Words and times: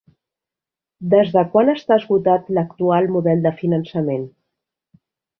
Des 1.13 1.27
de 1.35 1.41
quan 1.55 1.67
està 1.73 1.97
esgotat 2.01 2.49
l'actual 2.57 3.09
model 3.17 3.43
de 3.47 3.51
finançament? 3.61 4.25